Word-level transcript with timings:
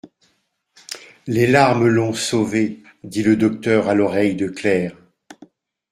Les 1.27 1.45
larmes 1.45 1.85
l'ont 1.87 2.13
sauvé, 2.13 2.79
dit 3.03 3.21
le 3.21 3.35
docteur 3.35 3.87
à 3.87 3.93
l'oreille 3.93 4.33
de 4.35 4.47
Claire. 4.47 4.95